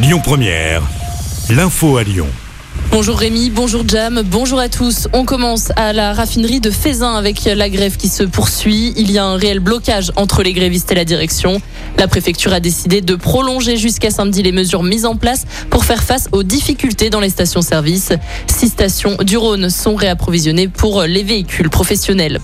[0.00, 0.82] Lyon Première,
[1.50, 2.28] l'info à Lyon.
[2.92, 5.08] Bonjour Rémi, bonjour Jam, bonjour à tous.
[5.12, 8.94] On commence à la raffinerie de Fézin avec la grève qui se poursuit.
[8.96, 11.60] Il y a un réel blocage entre les grévistes et la direction.
[11.98, 16.04] La préfecture a décidé de prolonger jusqu'à samedi les mesures mises en place pour faire
[16.04, 18.12] face aux difficultés dans les stations-service.
[18.46, 22.38] Six stations du Rhône sont réapprovisionnées pour les véhicules professionnels.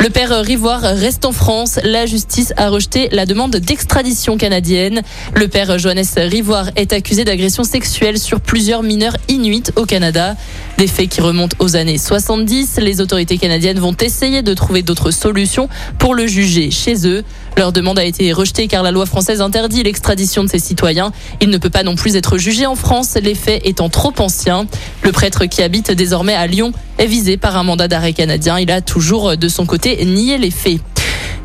[0.00, 1.80] Le père Rivoire reste en France.
[1.82, 5.02] La justice a rejeté la demande d'extradition canadienne.
[5.34, 10.36] Le père Johannes Rivoire est accusé d'agression sexuelle sur plusieurs mineurs inuits au Canada.
[10.78, 12.78] Des faits qui remontent aux années 70.
[12.80, 15.68] Les autorités canadiennes vont essayer de trouver d'autres solutions
[15.98, 17.24] pour le juger chez eux.
[17.56, 21.10] Leur demande a été rejetée car la loi française interdit l'extradition de ses citoyens.
[21.40, 24.68] Il ne peut pas non plus être jugé en France, les faits étant trop anciens.
[25.02, 28.56] Le prêtre qui habite désormais à Lyon est visé par un mandat d'arrêt canadien.
[28.60, 30.78] Il a toujours de son côté nié les faits.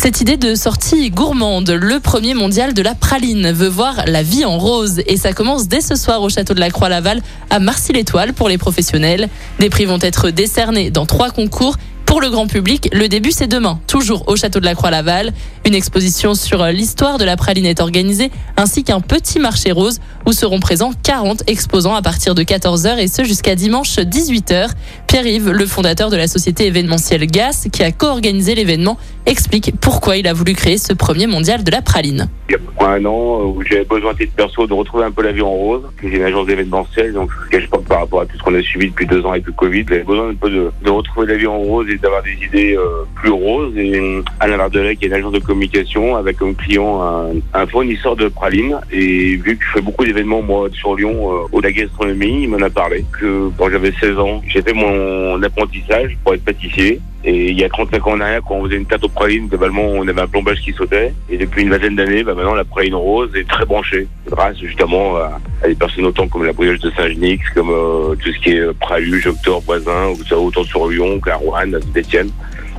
[0.00, 4.44] Cette idée de sortie gourmande, le premier mondial de la praline, veut voir la vie
[4.44, 8.32] en rose et ça commence dès ce soir au château de la Croix-Laval à Marcy-l'Étoile
[8.32, 9.28] pour les professionnels.
[9.58, 11.74] Des prix vont être décernés dans trois concours
[12.08, 15.34] pour le grand public, le début c'est demain, toujours au château de la Croix-Laval.
[15.66, 20.32] Une exposition sur l'histoire de la praline est organisée, ainsi qu'un petit marché rose où
[20.32, 24.70] seront présents 40 exposants à partir de 14h et ce jusqu'à dimanche 18h.
[25.06, 28.96] Pierre-Yves, le fondateur de la société événementielle GAS, qui a co-organisé l'événement,
[29.28, 32.28] explique pourquoi il a voulu créer ce premier mondial de la praline.
[32.48, 35.32] Il y a un an où j'avais besoin de perso de retrouver un peu la
[35.32, 35.82] vie en rose.
[36.02, 38.88] J'ai une agence d'événementiel, donc je pas par rapport à tout ce qu'on a suivi
[38.88, 39.84] depuis deux ans avec le Covid.
[39.86, 43.04] J'avais besoin un peu de, retrouver la vie en rose et d'avoir des idées euh,
[43.16, 43.76] plus roses.
[43.76, 47.02] Et Alain Vardelet, qui est une agence de communication, avec comme client
[47.52, 48.78] un, fournisseur de praline.
[48.90, 52.48] Et vu que je fais beaucoup d'événements, moi, sur Lyon, euh, au la gastronomie, il
[52.48, 57.00] m'en a parlé que quand j'avais 16 ans, j'ai fait mon apprentissage pour être pâtissier.
[57.28, 59.48] Et il y a 35 ans en arrière, quand on faisait une tarte aux pralines,
[59.48, 61.12] globalement, on avait un plombage qui sautait.
[61.28, 64.08] Et depuis une vingtaine d'années, bah maintenant, la praline rose est très branchée.
[64.30, 68.38] Grâce justement à, des personnes autant comme la brioche de Saint-Genix, comme euh, tout ce
[68.38, 72.30] qui est Praluge, Octobre, Voisin, autant sur Lyon, à Saint-Etienne.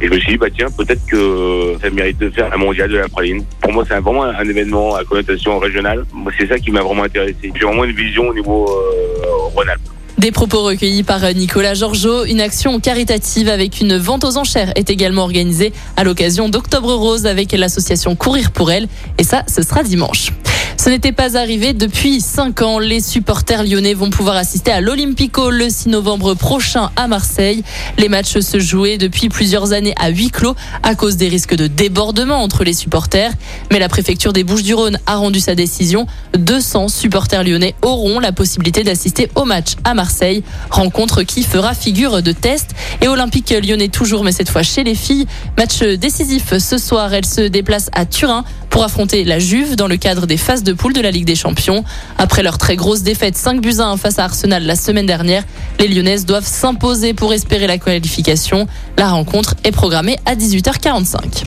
[0.02, 2.90] Et je me suis dit, bah tiens, peut-être que ça mérite de faire un mondial
[2.90, 3.44] de la praline.
[3.62, 6.06] Pour moi, c'est vraiment un événement à connotation régionale.
[6.40, 7.52] C'est ça qui m'a vraiment intéressé.
[7.54, 9.89] J'ai vraiment une vision au niveau euh, Rhône-Alpes.
[10.20, 12.26] Des propos recueillis par Nicolas Georgeot.
[12.26, 17.26] Une action caritative avec une vente aux enchères est également organisée à l'occasion d'Octobre Rose
[17.26, 18.90] avec l'association Courir pour elle.
[19.18, 20.34] Et ça, ce sera dimanche.
[20.82, 22.80] Ce n'était pas arrivé depuis 5 ans.
[22.80, 27.66] Les supporters lyonnais vont pouvoir assister à l'Olympico le 6 novembre prochain à Marseille.
[27.98, 31.68] Les matchs se jouaient depuis plusieurs années à huis clos à cause des risques de
[31.68, 33.34] débordement entre les supporters.
[33.74, 36.08] Mais la préfecture des Bouches-du-Rhône a rendu sa décision.
[36.38, 40.46] 200 supporters lyonnais auront la possibilité d'assister au match à Marseille.
[40.70, 42.70] Rencontre qui fera figure de test.
[43.02, 45.28] Et Olympique lyonnais toujours, mais cette fois chez les filles.
[45.58, 47.14] Match décisif ce soir.
[47.14, 50.74] Elle se déplace à Turin pour affronter la Juve dans le cadre des phases de
[50.74, 51.84] poule de la Ligue des Champions.
[52.18, 55.44] Après leur très grosse défaite 5 buts à 1 face à Arsenal la semaine dernière,
[55.80, 58.68] les Lyonnaises doivent s'imposer pour espérer la qualification.
[58.98, 61.46] La rencontre est programmée à 18h45.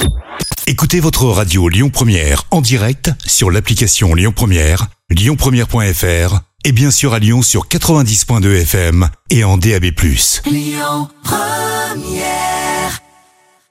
[0.67, 7.15] Écoutez votre radio Lyon Première en direct sur l'application Lyon Première, lyonpremière.fr et bien sûr
[7.15, 9.87] à Lyon sur 90.2 FM et en DAB+.
[10.47, 12.52] Lyon Première